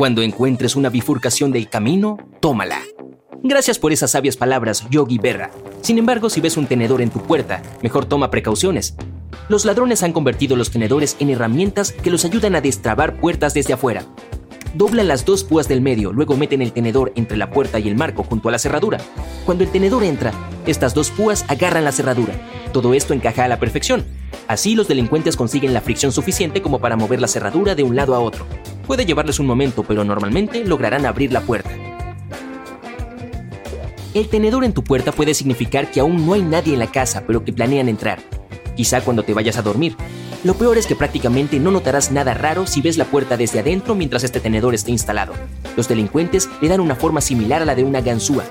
Cuando 0.00 0.22
encuentres 0.22 0.76
una 0.76 0.88
bifurcación 0.88 1.52
del 1.52 1.68
camino, 1.68 2.16
tómala. 2.40 2.80
Gracias 3.42 3.78
por 3.78 3.92
esas 3.92 4.12
sabias 4.12 4.34
palabras, 4.34 4.86
Yogi 4.88 5.18
Berra. 5.18 5.50
Sin 5.82 5.98
embargo, 5.98 6.30
si 6.30 6.40
ves 6.40 6.56
un 6.56 6.66
tenedor 6.66 7.02
en 7.02 7.10
tu 7.10 7.20
puerta, 7.20 7.62
mejor 7.82 8.06
toma 8.06 8.30
precauciones. 8.30 8.94
Los 9.50 9.66
ladrones 9.66 10.02
han 10.02 10.14
convertido 10.14 10.56
los 10.56 10.70
tenedores 10.70 11.18
en 11.20 11.28
herramientas 11.28 11.92
que 11.92 12.08
los 12.08 12.24
ayudan 12.24 12.54
a 12.54 12.62
destrabar 12.62 13.20
puertas 13.20 13.52
desde 13.52 13.74
afuera. 13.74 14.06
Doblan 14.74 15.08
las 15.08 15.24
dos 15.24 15.42
púas 15.42 15.66
del 15.66 15.80
medio, 15.80 16.12
luego 16.12 16.36
meten 16.36 16.62
el 16.62 16.72
tenedor 16.72 17.12
entre 17.16 17.36
la 17.36 17.50
puerta 17.50 17.80
y 17.80 17.88
el 17.88 17.96
marco 17.96 18.22
junto 18.22 18.48
a 18.48 18.52
la 18.52 18.58
cerradura. 18.60 18.98
Cuando 19.44 19.64
el 19.64 19.70
tenedor 19.70 20.04
entra, 20.04 20.32
estas 20.64 20.94
dos 20.94 21.10
púas 21.10 21.44
agarran 21.48 21.84
la 21.84 21.90
cerradura. 21.90 22.34
Todo 22.72 22.94
esto 22.94 23.12
encaja 23.12 23.44
a 23.44 23.48
la 23.48 23.58
perfección. 23.58 24.04
Así 24.46 24.76
los 24.76 24.86
delincuentes 24.86 25.36
consiguen 25.36 25.74
la 25.74 25.80
fricción 25.80 26.12
suficiente 26.12 26.62
como 26.62 26.78
para 26.78 26.96
mover 26.96 27.20
la 27.20 27.26
cerradura 27.26 27.74
de 27.74 27.82
un 27.82 27.96
lado 27.96 28.14
a 28.14 28.20
otro. 28.20 28.46
Puede 28.86 29.04
llevarles 29.04 29.40
un 29.40 29.46
momento, 29.46 29.82
pero 29.82 30.04
normalmente 30.04 30.64
lograrán 30.64 31.04
abrir 31.04 31.32
la 31.32 31.40
puerta. 31.40 31.70
El 34.14 34.28
tenedor 34.28 34.64
en 34.64 34.72
tu 34.72 34.84
puerta 34.84 35.10
puede 35.10 35.34
significar 35.34 35.90
que 35.90 35.98
aún 35.98 36.24
no 36.24 36.34
hay 36.34 36.42
nadie 36.42 36.74
en 36.74 36.80
la 36.80 36.90
casa, 36.90 37.24
pero 37.26 37.44
que 37.44 37.52
planean 37.52 37.88
entrar. 37.88 38.20
Quizá 38.76 39.00
cuando 39.00 39.24
te 39.24 39.34
vayas 39.34 39.56
a 39.56 39.62
dormir. 39.62 39.96
Lo 40.42 40.54
peor 40.54 40.78
es 40.78 40.86
que 40.86 40.96
prácticamente 40.96 41.60
no 41.60 41.70
notarás 41.70 42.12
nada 42.12 42.32
raro 42.32 42.66
si 42.66 42.80
ves 42.80 42.96
la 42.96 43.04
puerta 43.04 43.36
desde 43.36 43.60
adentro 43.60 43.94
mientras 43.94 44.24
este 44.24 44.40
tenedor 44.40 44.74
esté 44.74 44.90
instalado. 44.90 45.34
Los 45.76 45.86
delincuentes 45.86 46.48
le 46.62 46.68
dan 46.68 46.80
una 46.80 46.96
forma 46.96 47.20
similar 47.20 47.60
a 47.60 47.66
la 47.66 47.74
de 47.74 47.84
una 47.84 48.00
ganzúa. 48.00 48.44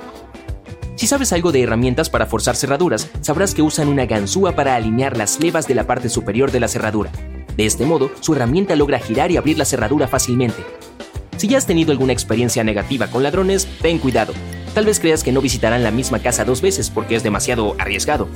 Si 0.95 1.07
sabes 1.07 1.33
algo 1.33 1.51
de 1.51 1.63
herramientas 1.63 2.11
para 2.11 2.27
forzar 2.27 2.55
cerraduras, 2.55 3.09
sabrás 3.21 3.55
que 3.55 3.63
usan 3.63 3.87
una 3.87 4.05
ganzúa 4.05 4.55
para 4.55 4.75
alinear 4.75 5.17
las 5.17 5.39
levas 5.39 5.65
de 5.67 5.73
la 5.73 5.87
parte 5.87 6.09
superior 6.09 6.51
de 6.51 6.59
la 6.59 6.67
cerradura. 6.67 7.11
De 7.57 7.65
este 7.65 7.85
modo, 7.85 8.11
su 8.19 8.35
herramienta 8.35 8.75
logra 8.75 8.99
girar 8.99 9.31
y 9.31 9.37
abrir 9.37 9.57
la 9.57 9.65
cerradura 9.65 10.07
fácilmente. 10.07 10.63
Si 11.37 11.47
ya 11.47 11.57
has 11.57 11.65
tenido 11.65 11.91
alguna 11.91 12.13
experiencia 12.13 12.63
negativa 12.63 13.07
con 13.07 13.23
ladrones, 13.23 13.67
ten 13.81 13.97
cuidado. 13.97 14.33
Tal 14.75 14.85
vez 14.85 14.99
creas 14.99 15.23
que 15.23 15.31
no 15.31 15.41
visitarán 15.41 15.83
la 15.83 15.89
misma 15.89 16.19
casa 16.19 16.45
dos 16.45 16.61
veces 16.61 16.91
porque 16.91 17.15
es 17.15 17.23
demasiado 17.23 17.75
arriesgado. 17.79 18.27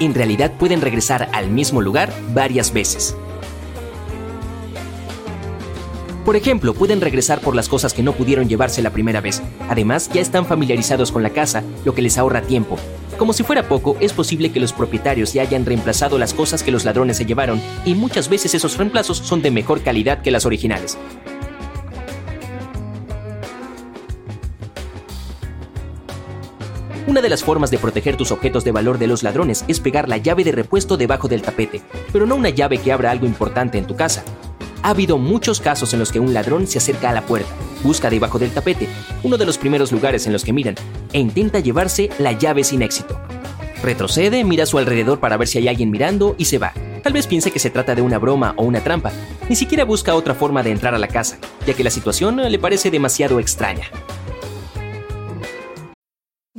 En 0.00 0.14
realidad 0.14 0.52
pueden 0.58 0.80
regresar 0.80 1.28
al 1.32 1.50
mismo 1.50 1.80
lugar 1.80 2.12
varias 2.32 2.72
veces. 2.72 3.16
Por 6.24 6.36
ejemplo, 6.36 6.72
pueden 6.72 7.02
regresar 7.02 7.40
por 7.40 7.54
las 7.54 7.68
cosas 7.68 7.92
que 7.92 8.02
no 8.02 8.12
pudieron 8.12 8.48
llevarse 8.48 8.80
la 8.80 8.90
primera 8.90 9.20
vez. 9.20 9.42
Además, 9.68 10.10
ya 10.12 10.22
están 10.22 10.46
familiarizados 10.46 11.12
con 11.12 11.22
la 11.22 11.30
casa, 11.30 11.62
lo 11.84 11.94
que 11.94 12.00
les 12.00 12.16
ahorra 12.16 12.40
tiempo. 12.40 12.78
Como 13.18 13.32
si 13.34 13.42
fuera 13.42 13.68
poco, 13.68 13.96
es 14.00 14.12
posible 14.12 14.50
que 14.50 14.58
los 14.58 14.72
propietarios 14.72 15.34
ya 15.34 15.42
hayan 15.42 15.66
reemplazado 15.66 16.18
las 16.18 16.34
cosas 16.34 16.62
que 16.62 16.72
los 16.72 16.84
ladrones 16.84 17.18
se 17.18 17.26
llevaron, 17.26 17.60
y 17.84 17.94
muchas 17.94 18.28
veces 18.28 18.54
esos 18.54 18.76
reemplazos 18.78 19.18
son 19.18 19.42
de 19.42 19.50
mejor 19.50 19.82
calidad 19.82 20.22
que 20.22 20.30
las 20.30 20.46
originales. 20.46 20.98
Una 27.14 27.22
de 27.22 27.28
las 27.28 27.44
formas 27.44 27.70
de 27.70 27.78
proteger 27.78 28.16
tus 28.16 28.32
objetos 28.32 28.64
de 28.64 28.72
valor 28.72 28.98
de 28.98 29.06
los 29.06 29.22
ladrones 29.22 29.64
es 29.68 29.78
pegar 29.78 30.08
la 30.08 30.16
llave 30.16 30.42
de 30.42 30.50
repuesto 30.50 30.96
debajo 30.96 31.28
del 31.28 31.42
tapete, 31.42 31.80
pero 32.12 32.26
no 32.26 32.34
una 32.34 32.48
llave 32.48 32.78
que 32.78 32.90
abra 32.90 33.12
algo 33.12 33.24
importante 33.24 33.78
en 33.78 33.86
tu 33.86 33.94
casa. 33.94 34.24
Ha 34.82 34.88
habido 34.88 35.16
muchos 35.16 35.60
casos 35.60 35.92
en 35.92 36.00
los 36.00 36.10
que 36.10 36.18
un 36.18 36.34
ladrón 36.34 36.66
se 36.66 36.78
acerca 36.78 37.10
a 37.10 37.12
la 37.12 37.22
puerta, 37.22 37.48
busca 37.84 38.10
debajo 38.10 38.40
del 38.40 38.50
tapete, 38.50 38.88
uno 39.22 39.38
de 39.38 39.46
los 39.46 39.58
primeros 39.58 39.92
lugares 39.92 40.26
en 40.26 40.32
los 40.32 40.42
que 40.42 40.52
miran, 40.52 40.74
e 41.12 41.20
intenta 41.20 41.60
llevarse 41.60 42.10
la 42.18 42.32
llave 42.32 42.64
sin 42.64 42.82
éxito. 42.82 43.16
Retrocede, 43.80 44.42
mira 44.42 44.64
a 44.64 44.66
su 44.66 44.78
alrededor 44.78 45.20
para 45.20 45.36
ver 45.36 45.46
si 45.46 45.58
hay 45.58 45.68
alguien 45.68 45.92
mirando 45.92 46.34
y 46.36 46.46
se 46.46 46.58
va. 46.58 46.72
Tal 47.04 47.12
vez 47.12 47.28
piense 47.28 47.52
que 47.52 47.60
se 47.60 47.70
trata 47.70 47.94
de 47.94 48.02
una 48.02 48.18
broma 48.18 48.54
o 48.56 48.64
una 48.64 48.82
trampa. 48.82 49.12
Ni 49.48 49.54
siquiera 49.54 49.84
busca 49.84 50.16
otra 50.16 50.34
forma 50.34 50.64
de 50.64 50.72
entrar 50.72 50.96
a 50.96 50.98
la 50.98 51.06
casa, 51.06 51.38
ya 51.64 51.74
que 51.74 51.84
la 51.84 51.90
situación 51.90 52.38
le 52.38 52.58
parece 52.58 52.90
demasiado 52.90 53.38
extraña. 53.38 53.84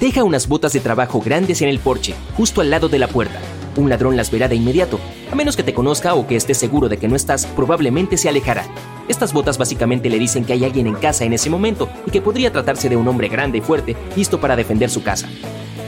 Deja 0.00 0.22
unas 0.22 0.46
botas 0.46 0.72
de 0.72 0.78
trabajo 0.78 1.20
grandes 1.20 1.60
en 1.60 1.68
el 1.68 1.80
porche, 1.80 2.14
justo 2.36 2.60
al 2.60 2.70
lado 2.70 2.88
de 2.88 3.00
la 3.00 3.08
puerta. 3.08 3.40
Un 3.76 3.88
ladrón 3.88 4.16
las 4.16 4.30
verá 4.30 4.46
de 4.46 4.54
inmediato. 4.54 5.00
A 5.32 5.34
menos 5.34 5.56
que 5.56 5.64
te 5.64 5.74
conozca 5.74 6.14
o 6.14 6.24
que 6.28 6.36
esté 6.36 6.54
seguro 6.54 6.88
de 6.88 6.98
que 6.98 7.08
no 7.08 7.16
estás, 7.16 7.46
probablemente 7.46 8.16
se 8.16 8.28
alejará. 8.28 8.64
Estas 9.08 9.32
botas 9.32 9.58
básicamente 9.58 10.08
le 10.08 10.20
dicen 10.20 10.44
que 10.44 10.52
hay 10.52 10.64
alguien 10.64 10.86
en 10.86 10.94
casa 10.94 11.24
en 11.24 11.32
ese 11.32 11.50
momento 11.50 11.88
y 12.06 12.12
que 12.12 12.20
podría 12.20 12.52
tratarse 12.52 12.88
de 12.88 12.96
un 12.96 13.08
hombre 13.08 13.28
grande 13.28 13.58
y 13.58 13.60
fuerte, 13.60 13.96
listo 14.14 14.40
para 14.40 14.54
defender 14.54 14.88
su 14.88 15.02
casa. 15.02 15.28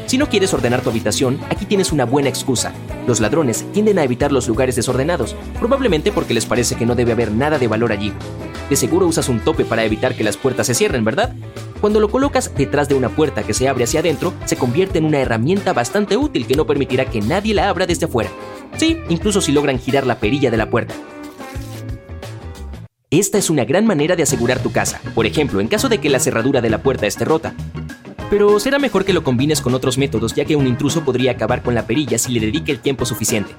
Si 0.07 0.19
no 0.19 0.29
quieres 0.29 0.53
ordenar 0.53 0.81
tu 0.81 0.91
habitación, 0.91 1.39
aquí 1.49 1.65
tienes 1.65 1.93
una 1.93 2.05
buena 2.05 2.29
excusa. 2.29 2.73
Los 3.07 3.21
ladrones 3.21 3.65
tienden 3.73 4.01
a 4.01 4.03
evitar 4.03 4.33
los 4.33 4.49
lugares 4.49 4.75
desordenados, 4.75 5.37
probablemente 5.61 6.11
porque 6.11 6.35
les 6.35 6.47
parece 6.47 6.75
que 6.75 6.85
no 6.85 6.97
debe 6.97 7.13
haber 7.13 7.31
nada 7.31 7.61
de 7.61 7.69
valor 7.69 7.93
allí. 7.93 8.13
De 8.71 8.77
seguro 8.77 9.09
usas 9.09 9.29
un 9.29 9.41
tope 9.41 9.65
para 9.65 9.85
evitar 9.85 10.15
que 10.15 10.23
las 10.23 10.37
puertas 10.37 10.69
se 10.69 10.75
cierren, 10.75 11.05
¿verdad? 11.05 11.35
Cuando 11.81 11.99
lo 11.99 12.09
colocas 12.09 12.55
detrás 12.57 12.89
de 12.89 12.95
una 12.95 13.09
puerta 13.09 13.43
que 13.43 13.53
se 13.53 13.69
abre 13.69 13.83
hacia 13.83 13.99
adentro, 13.99 14.33
se 14.45 14.55
convierte 14.55 14.99
en 14.99 15.07
una 15.07 15.19
herramienta 15.19 15.73
bastante 15.73 16.17
útil 16.17 16.47
que 16.47 16.55
no 16.55 16.67
permitirá 16.67 17.05
que 17.05 17.21
nadie 17.21 17.53
la 17.53 17.69
abra 17.69 17.87
desde 17.87 18.07
fuera. 18.07 18.31
Sí, 18.77 18.99
incluso 19.09 19.41
si 19.41 19.51
logran 19.51 19.81
girar 19.81 20.07
la 20.07 20.21
perilla 20.21 20.53
de 20.53 20.57
la 20.57 20.71
puerta. 20.71 20.95
Esta 23.11 23.39
es 23.39 23.51
una 23.51 23.65
gran 23.65 23.87
manera 23.87 24.15
de 24.15 24.23
asegurar 24.23 24.61
tu 24.61 24.71
casa, 24.71 25.01
por 25.17 25.27
ejemplo, 25.27 25.61
en 25.61 25.67
caso 25.67 25.89
de 25.89 25.99
que 25.99 26.09
la 26.09 26.21
cerradura 26.21 26.61
de 26.61 26.71
la 26.71 26.81
puerta 26.81 27.09
esté 27.09 27.25
rota. 27.25 27.55
Pero 28.31 28.61
será 28.61 28.79
mejor 28.79 29.05
que 29.05 29.13
lo 29.13 29.25
combines 29.25 29.61
con 29.61 29.75
otros 29.75 29.99
métodos 29.99 30.35
ya 30.37 30.45
que 30.45 30.55
un 30.55 30.69
intruso 30.69 31.05
podría 31.05 31.33
acabar 31.33 31.65
con 31.65 31.75
la 31.75 31.89
perilla 31.89 32.19
si 32.19 32.31
le 32.31 32.39
dedique 32.39 32.71
el 32.71 32.79
tiempo 32.79 33.05
suficiente. 33.05 33.53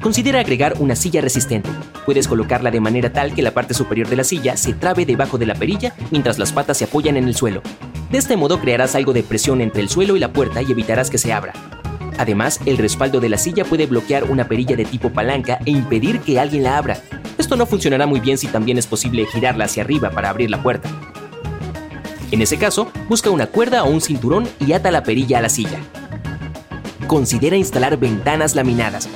Considera 0.00 0.40
agregar 0.40 0.74
una 0.78 0.94
silla 0.94 1.20
resistente. 1.20 1.68
Puedes 2.04 2.28
colocarla 2.28 2.70
de 2.70 2.80
manera 2.80 3.12
tal 3.12 3.34
que 3.34 3.42
la 3.42 3.52
parte 3.52 3.74
superior 3.74 4.08
de 4.08 4.16
la 4.16 4.24
silla 4.24 4.56
se 4.56 4.72
trabe 4.72 5.06
debajo 5.06 5.38
de 5.38 5.46
la 5.46 5.54
perilla 5.54 5.94
mientras 6.10 6.38
las 6.38 6.52
patas 6.52 6.78
se 6.78 6.84
apoyan 6.84 7.16
en 7.16 7.26
el 7.26 7.34
suelo. 7.34 7.62
De 8.10 8.18
este 8.18 8.36
modo 8.36 8.60
crearás 8.60 8.94
algo 8.94 9.12
de 9.12 9.24
presión 9.24 9.60
entre 9.60 9.82
el 9.82 9.88
suelo 9.88 10.16
y 10.16 10.20
la 10.20 10.32
puerta 10.32 10.62
y 10.62 10.70
evitarás 10.70 11.10
que 11.10 11.18
se 11.18 11.32
abra. 11.32 11.52
Además, 12.18 12.60
el 12.64 12.78
respaldo 12.78 13.20
de 13.20 13.28
la 13.28 13.36
silla 13.36 13.64
puede 13.64 13.86
bloquear 13.86 14.24
una 14.24 14.48
perilla 14.48 14.76
de 14.76 14.84
tipo 14.84 15.10
palanca 15.10 15.58
e 15.66 15.70
impedir 15.70 16.20
que 16.20 16.38
alguien 16.40 16.62
la 16.62 16.78
abra. 16.78 16.98
Esto 17.36 17.56
no 17.56 17.66
funcionará 17.66 18.06
muy 18.06 18.20
bien 18.20 18.38
si 18.38 18.46
también 18.46 18.78
es 18.78 18.86
posible 18.86 19.26
girarla 19.26 19.64
hacia 19.64 19.82
arriba 19.82 20.10
para 20.10 20.30
abrir 20.30 20.50
la 20.50 20.62
puerta. 20.62 20.88
En 22.30 22.42
ese 22.42 22.56
caso, 22.58 22.90
busca 23.08 23.30
una 23.30 23.46
cuerda 23.46 23.84
o 23.84 23.90
un 23.90 24.00
cinturón 24.00 24.48
y 24.60 24.72
ata 24.72 24.90
la 24.90 25.02
perilla 25.02 25.38
a 25.38 25.42
la 25.42 25.48
silla. 25.48 25.78
Considera 27.06 27.56
instalar 27.56 27.98
ventanas 27.98 28.54
laminadas. 28.54 29.08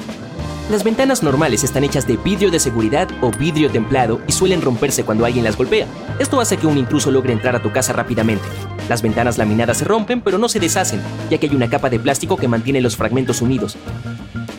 Las 0.70 0.84
ventanas 0.84 1.24
normales 1.24 1.64
están 1.64 1.82
hechas 1.82 2.06
de 2.06 2.16
vidrio 2.16 2.48
de 2.52 2.60
seguridad 2.60 3.08
o 3.22 3.32
vidrio 3.32 3.72
templado 3.72 4.20
y 4.28 4.32
suelen 4.32 4.62
romperse 4.62 5.02
cuando 5.02 5.26
alguien 5.26 5.44
las 5.44 5.56
golpea. 5.56 5.84
Esto 6.20 6.40
hace 6.40 6.58
que 6.58 6.68
un 6.68 6.78
intruso 6.78 7.10
logre 7.10 7.32
entrar 7.32 7.56
a 7.56 7.60
tu 7.60 7.72
casa 7.72 7.92
rápidamente. 7.92 8.44
Las 8.88 9.02
ventanas 9.02 9.36
laminadas 9.36 9.78
se 9.78 9.84
rompen 9.84 10.20
pero 10.20 10.38
no 10.38 10.48
se 10.48 10.60
deshacen, 10.60 11.02
ya 11.28 11.38
que 11.38 11.48
hay 11.48 11.56
una 11.56 11.68
capa 11.68 11.90
de 11.90 11.98
plástico 11.98 12.36
que 12.36 12.46
mantiene 12.46 12.80
los 12.80 12.96
fragmentos 12.96 13.42
unidos. 13.42 13.76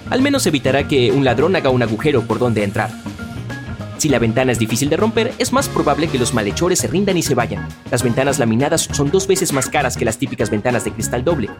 Al 0.10 0.22
menos 0.22 0.46
evitará 0.46 0.86
que 0.86 1.13
un 1.13 1.24
ladrón 1.24 1.56
haga 1.56 1.69
un 1.69 1.81
agujero 1.81 2.24
por 2.24 2.40
donde 2.40 2.66
entrar. 2.66 2.92
Si 4.01 4.09
la 4.09 4.18
ventana 4.18 4.51
es 4.51 4.57
difícil 4.57 4.89
de 4.89 4.98
romper, 4.98 5.31
es 5.38 5.53
más 5.53 5.69
probable 5.69 6.07
que 6.07 6.18
los 6.18 6.33
malhechores 6.33 6.80
se 6.80 6.88
rindan 6.88 7.18
y 7.18 7.21
se 7.21 7.36
vayan. 7.36 7.68
Las 7.92 8.01
ventanas 8.01 8.39
laminadas 8.39 8.89
son 8.92 9.12
dos 9.12 9.27
veces 9.27 9.53
más 9.53 9.69
caras 9.69 9.95
que 9.95 10.06
las 10.06 10.18
típicas 10.18 10.50
ventanas 10.50 10.83
de 10.83 10.92
cristal 10.92 11.24
doble. 11.24 11.51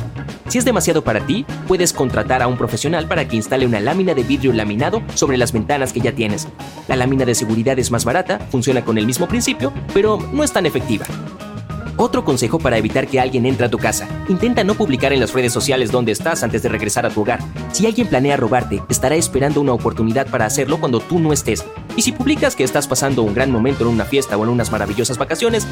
Si 0.48 0.58
es 0.58 0.66
demasiado 0.66 1.04
para 1.04 1.24
ti, 1.28 1.46
puedes 1.68 1.94
contratar 1.94 2.42
a 2.42 2.48
un 2.48 2.58
profesional 2.58 3.08
para 3.08 3.28
que 3.28 3.36
instale 3.36 3.68
una 3.68 3.80
lámina 3.80 4.16
de 4.16 4.24
vidrio 4.24 4.54
laminado 4.54 5.04
sobre 5.14 5.38
las 5.38 5.52
ventanas 5.52 5.94
que 5.94 6.00
ya 6.00 6.14
tienes. 6.14 6.48
La 6.88 6.96
lámina 6.96 7.26
de 7.26 7.36
seguridad 7.36 7.78
es 7.78 7.92
más 7.92 8.06
barata, 8.06 8.40
funciona 8.50 8.84
con 8.84 8.98
el 8.98 9.06
mismo 9.06 9.28
principio, 9.28 9.72
pero 9.94 10.18
no 10.34 10.44
es 10.44 10.52
tan 10.52 10.66
efectiva. 10.66 11.06
Otro 11.98 12.26
consejo 12.26 12.58
para 12.58 12.80
evitar 12.80 13.06
que 13.06 13.20
alguien 13.20 13.46
entre 13.46 13.68
a 13.68 13.70
tu 13.70 13.78
casa. 13.78 14.08
Intenta 14.28 14.64
no 14.64 14.74
publicar 14.74 15.14
en 15.14 15.20
las 15.20 15.34
redes 15.34 15.54
sociales 15.54 15.92
dónde 15.92 16.12
estás 16.12 16.42
antes 16.42 16.64
de 16.64 16.70
regresar 16.70 17.06
a 17.06 17.12
tu 17.12 17.22
hogar. 17.22 17.40
Si 17.72 17.86
alguien 17.86 18.08
planea 18.08 18.38
robarte, 18.38 18.82
estará 18.90 19.16
esperando 19.16 19.62
una 19.62 19.74
oportunidad 19.74 20.26
para 20.26 20.48
hacerlo 20.48 20.80
cuando 20.80 21.00
tú 21.00 21.20
no 21.20 21.32
estés. 21.32 21.64
Y 21.96 22.02
si 22.04 22.12
publicas 22.12 22.56
que 22.56 22.64
estás 22.64 22.88
pasando 22.88 23.24
un 23.24 23.34
gran 23.34 23.52
momento 23.52 23.84
en 23.84 23.90
una 23.90 24.06
fiesta 24.06 24.38
o 24.38 24.44
en 24.44 24.50
unas 24.50 24.72
maravillosas 24.72 25.18
vacaciones, 25.18 25.68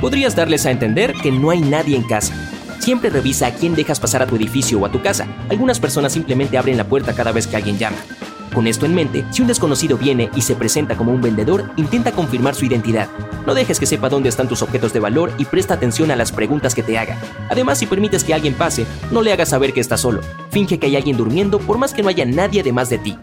podrías 0.00 0.36
darles 0.36 0.66
a 0.66 0.70
entender 0.70 1.14
que 1.14 1.32
no 1.32 1.50
hay 1.50 1.60
nadie 1.60 1.96
en 1.96 2.04
casa. 2.04 2.34
Siempre 2.80 3.08
revisa 3.08 3.46
a 3.46 3.54
quién 3.54 3.74
dejas 3.74 3.98
pasar 3.98 4.22
a 4.22 4.26
tu 4.26 4.36
edificio 4.36 4.78
o 4.78 4.86
a 4.86 4.92
tu 4.92 5.00
casa. 5.00 5.26
Algunas 5.48 5.80
personas 5.80 6.12
simplemente 6.12 6.58
abren 6.58 6.76
la 6.76 6.84
puerta 6.84 7.14
cada 7.14 7.32
vez 7.32 7.46
que 7.46 7.56
alguien 7.56 7.78
llama. 7.78 7.96
Con 8.54 8.68
esto 8.68 8.86
en 8.86 8.94
mente, 8.94 9.24
si 9.30 9.42
un 9.42 9.48
desconocido 9.48 9.98
viene 9.98 10.30
y 10.36 10.42
se 10.42 10.54
presenta 10.54 10.96
como 10.96 11.12
un 11.12 11.20
vendedor, 11.20 11.72
intenta 11.76 12.12
confirmar 12.12 12.54
su 12.54 12.64
identidad. 12.66 13.08
No 13.46 13.52
dejes 13.52 13.80
que 13.80 13.86
sepa 13.86 14.08
dónde 14.08 14.28
están 14.28 14.48
tus 14.48 14.62
objetos 14.62 14.92
de 14.92 15.00
valor 15.00 15.32
y 15.38 15.44
presta 15.44 15.74
atención 15.74 16.12
a 16.12 16.16
las 16.16 16.30
preguntas 16.30 16.72
que 16.72 16.84
te 16.84 16.96
haga. 16.96 17.18
Además, 17.50 17.78
si 17.78 17.86
permites 17.86 18.22
que 18.22 18.32
alguien 18.32 18.54
pase, 18.54 18.86
no 19.10 19.22
le 19.22 19.32
hagas 19.32 19.48
saber 19.48 19.72
que 19.72 19.80
está 19.80 19.96
solo. 19.96 20.20
Finge 20.50 20.78
que 20.78 20.86
hay 20.86 20.94
alguien 20.94 21.16
durmiendo 21.16 21.58
por 21.58 21.78
más 21.78 21.92
que 21.92 22.02
no 22.02 22.08
haya 22.08 22.24
nadie 22.26 22.60
además 22.60 22.90
de 22.90 22.98
ti. 22.98 23.18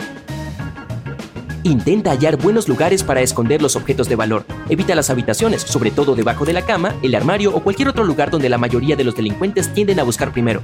Intenta 1.63 2.09
hallar 2.09 2.37
buenos 2.37 2.67
lugares 2.67 3.03
para 3.03 3.21
esconder 3.21 3.61
los 3.61 3.75
objetos 3.75 4.09
de 4.09 4.15
valor. 4.15 4.45
Evita 4.67 4.95
las 4.95 5.11
habitaciones, 5.11 5.61
sobre 5.61 5.91
todo 5.91 6.15
debajo 6.15 6.43
de 6.43 6.53
la 6.53 6.63
cama, 6.63 6.95
el 7.03 7.13
armario 7.13 7.53
o 7.53 7.61
cualquier 7.61 7.87
otro 7.87 8.03
lugar 8.03 8.31
donde 8.31 8.49
la 8.49 8.57
mayoría 8.57 8.95
de 8.95 9.03
los 9.03 9.15
delincuentes 9.15 9.71
tienden 9.71 9.99
a 9.99 10.03
buscar 10.03 10.31
primero. 10.31 10.63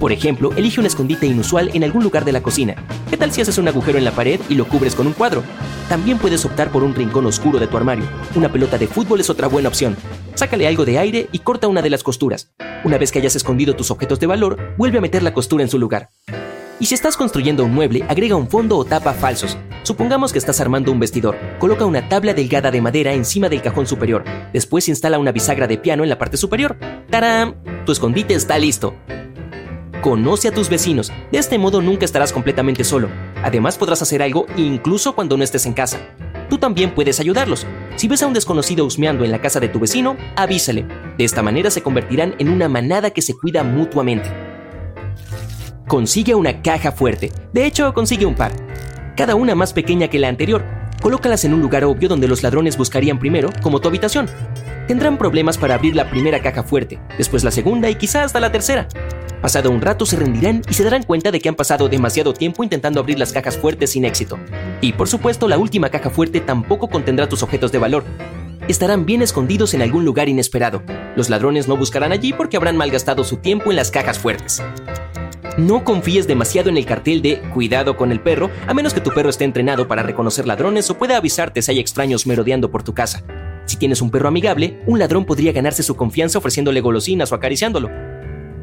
Por 0.00 0.10
ejemplo, 0.10 0.50
elige 0.56 0.80
un 0.80 0.86
escondite 0.86 1.26
inusual 1.26 1.70
en 1.74 1.84
algún 1.84 2.02
lugar 2.02 2.24
de 2.24 2.32
la 2.32 2.42
cocina. 2.42 2.74
¿Qué 3.08 3.16
tal 3.16 3.30
si 3.30 3.40
haces 3.40 3.56
un 3.58 3.68
agujero 3.68 3.98
en 3.98 4.04
la 4.04 4.10
pared 4.10 4.40
y 4.48 4.56
lo 4.56 4.66
cubres 4.66 4.96
con 4.96 5.06
un 5.06 5.12
cuadro? 5.12 5.44
También 5.88 6.18
puedes 6.18 6.44
optar 6.44 6.72
por 6.72 6.82
un 6.82 6.96
rincón 6.96 7.24
oscuro 7.26 7.60
de 7.60 7.68
tu 7.68 7.76
armario. 7.76 8.04
Una 8.34 8.50
pelota 8.50 8.78
de 8.78 8.88
fútbol 8.88 9.20
es 9.20 9.30
otra 9.30 9.46
buena 9.46 9.68
opción. 9.68 9.96
Sácale 10.34 10.66
algo 10.66 10.84
de 10.84 10.98
aire 10.98 11.28
y 11.30 11.38
corta 11.38 11.68
una 11.68 11.82
de 11.82 11.90
las 11.90 12.02
costuras. 12.02 12.52
Una 12.82 12.98
vez 12.98 13.12
que 13.12 13.20
hayas 13.20 13.36
escondido 13.36 13.76
tus 13.76 13.92
objetos 13.92 14.18
de 14.18 14.26
valor, 14.26 14.74
vuelve 14.76 14.98
a 14.98 15.02
meter 15.02 15.22
la 15.22 15.34
costura 15.34 15.62
en 15.62 15.70
su 15.70 15.78
lugar. 15.78 16.08
Y 16.80 16.86
si 16.86 16.94
estás 16.94 17.16
construyendo 17.16 17.64
un 17.64 17.72
mueble, 17.72 18.04
agrega 18.08 18.34
un 18.34 18.48
fondo 18.48 18.76
o 18.76 18.84
tapa 18.84 19.12
falsos. 19.12 19.56
Supongamos 19.92 20.32
que 20.32 20.38
estás 20.38 20.58
armando 20.58 20.90
un 20.90 20.98
vestidor. 20.98 21.36
Coloca 21.58 21.84
una 21.84 22.08
tabla 22.08 22.32
delgada 22.32 22.70
de 22.70 22.80
madera 22.80 23.12
encima 23.12 23.50
del 23.50 23.60
cajón 23.60 23.86
superior. 23.86 24.24
Después 24.50 24.88
instala 24.88 25.18
una 25.18 25.32
bisagra 25.32 25.66
de 25.66 25.76
piano 25.76 26.02
en 26.02 26.08
la 26.08 26.16
parte 26.16 26.38
superior. 26.38 26.78
¡Tarán! 27.10 27.56
Tu 27.84 27.92
escondite 27.92 28.32
está 28.32 28.58
listo. 28.58 28.94
Conoce 30.00 30.48
a 30.48 30.54
tus 30.54 30.70
vecinos. 30.70 31.12
De 31.30 31.36
este 31.36 31.58
modo 31.58 31.82
nunca 31.82 32.06
estarás 32.06 32.32
completamente 32.32 32.84
solo. 32.84 33.10
Además 33.44 33.76
podrás 33.76 34.00
hacer 34.00 34.22
algo 34.22 34.46
incluso 34.56 35.14
cuando 35.14 35.36
no 35.36 35.44
estés 35.44 35.66
en 35.66 35.74
casa. 35.74 35.98
Tú 36.48 36.56
también 36.56 36.94
puedes 36.94 37.20
ayudarlos. 37.20 37.66
Si 37.96 38.08
ves 38.08 38.22
a 38.22 38.26
un 38.26 38.32
desconocido 38.32 38.86
husmeando 38.86 39.26
en 39.26 39.30
la 39.30 39.42
casa 39.42 39.60
de 39.60 39.68
tu 39.68 39.78
vecino, 39.78 40.16
avísale. 40.36 40.86
De 41.18 41.24
esta 41.24 41.42
manera 41.42 41.70
se 41.70 41.82
convertirán 41.82 42.34
en 42.38 42.48
una 42.48 42.70
manada 42.70 43.10
que 43.10 43.20
se 43.20 43.34
cuida 43.34 43.62
mutuamente. 43.62 44.30
Consigue 45.86 46.34
una 46.34 46.62
caja 46.62 46.92
fuerte. 46.92 47.30
De 47.52 47.66
hecho, 47.66 47.92
consigue 47.92 48.24
un 48.24 48.34
par. 48.34 48.52
Cada 49.16 49.34
una 49.34 49.54
más 49.54 49.74
pequeña 49.74 50.08
que 50.08 50.18
la 50.18 50.28
anterior. 50.28 50.64
Colócalas 51.02 51.44
en 51.44 51.52
un 51.52 51.60
lugar 51.60 51.84
obvio 51.84 52.08
donde 52.08 52.28
los 52.28 52.42
ladrones 52.42 52.78
buscarían 52.78 53.18
primero, 53.18 53.50
como 53.60 53.78
tu 53.78 53.88
habitación. 53.88 54.26
Tendrán 54.88 55.18
problemas 55.18 55.58
para 55.58 55.74
abrir 55.74 55.94
la 55.94 56.08
primera 56.08 56.40
caja 56.40 56.62
fuerte, 56.62 56.98
después 57.18 57.44
la 57.44 57.50
segunda 57.50 57.90
y 57.90 57.96
quizá 57.96 58.24
hasta 58.24 58.40
la 58.40 58.50
tercera. 58.50 58.88
Pasado 59.42 59.70
un 59.70 59.82
rato 59.82 60.06
se 60.06 60.16
rendirán 60.16 60.62
y 60.66 60.72
se 60.72 60.84
darán 60.84 61.02
cuenta 61.02 61.30
de 61.30 61.40
que 61.40 61.48
han 61.50 61.56
pasado 61.56 61.90
demasiado 61.90 62.32
tiempo 62.32 62.62
intentando 62.62 63.00
abrir 63.00 63.18
las 63.18 63.32
cajas 63.32 63.58
fuertes 63.58 63.90
sin 63.90 64.06
éxito. 64.06 64.38
Y 64.80 64.94
por 64.94 65.08
supuesto, 65.08 65.46
la 65.46 65.58
última 65.58 65.90
caja 65.90 66.08
fuerte 66.08 66.40
tampoco 66.40 66.88
contendrá 66.88 67.28
tus 67.28 67.42
objetos 67.42 67.70
de 67.70 67.78
valor. 67.78 68.04
Estarán 68.68 69.04
bien 69.04 69.20
escondidos 69.20 69.74
en 69.74 69.82
algún 69.82 70.06
lugar 70.06 70.30
inesperado. 70.30 70.82
Los 71.16 71.28
ladrones 71.28 71.68
no 71.68 71.76
buscarán 71.76 72.12
allí 72.12 72.32
porque 72.32 72.56
habrán 72.56 72.76
malgastado 72.78 73.24
su 73.24 73.38
tiempo 73.38 73.70
en 73.70 73.76
las 73.76 73.90
cajas 73.90 74.18
fuertes. 74.18 74.62
No 75.58 75.84
confíes 75.84 76.26
demasiado 76.26 76.70
en 76.70 76.78
el 76.78 76.86
cartel 76.86 77.20
de 77.20 77.40
cuidado 77.52 77.96
con 77.96 78.10
el 78.10 78.20
perro, 78.20 78.50
a 78.66 78.72
menos 78.72 78.94
que 78.94 79.02
tu 79.02 79.10
perro 79.10 79.28
esté 79.28 79.44
entrenado 79.44 79.86
para 79.86 80.02
reconocer 80.02 80.46
ladrones 80.46 80.88
o 80.88 80.96
pueda 80.96 81.18
avisarte 81.18 81.60
si 81.60 81.72
hay 81.72 81.78
extraños 81.78 82.26
merodeando 82.26 82.70
por 82.70 82.82
tu 82.82 82.94
casa. 82.94 83.22
Si 83.66 83.76
tienes 83.76 84.00
un 84.00 84.10
perro 84.10 84.28
amigable, 84.28 84.80
un 84.86 84.98
ladrón 84.98 85.26
podría 85.26 85.52
ganarse 85.52 85.82
su 85.82 85.94
confianza 85.94 86.38
ofreciéndole 86.38 86.80
golosinas 86.80 87.32
o 87.32 87.34
acariciándolo. 87.34 87.90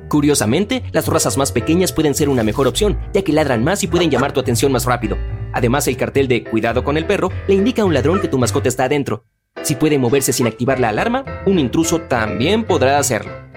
Curiosamente, 0.07 0.83
las 0.91 1.07
razas 1.07 1.38
más 1.38 1.51
pequeñas 1.51 1.94
pueden 1.94 2.15
ser 2.15 2.27
una 2.27 2.44
mejor 2.44 2.68
opción, 2.68 2.97
ya 3.13 3.21
que 3.21 3.33
ladran 3.33 3.63
más 3.63 3.83
y 3.83 3.88
pueden 3.88 4.09
llamar 4.09 4.31
tu 4.31 4.39
atención 4.39 4.71
más 4.71 4.85
rápido. 4.85 5.15
Además, 5.53 5.88
el 5.88 5.97
cartel 5.97 6.27
de 6.27 6.44
cuidado 6.44 6.83
con 6.83 6.97
el 6.97 7.06
perro 7.06 7.30
le 7.47 7.53
indica 7.53 7.83
a 7.83 7.85
un 7.85 7.94
ladrón 7.94 8.19
que 8.19 8.27
tu 8.27 8.39
mascota 8.39 8.68
está 8.68 8.85
adentro. 8.85 9.25
Si 9.62 9.75
puede 9.75 10.00
moverse 10.00 10.33
sin 10.33 10.47
activar 10.47 10.80
la 10.80 10.89
alarma, 10.89 11.24
un 11.45 11.59
intruso 11.59 12.01
también 12.01 12.63
podrá 12.63 12.97
hacerlo. 12.97 13.49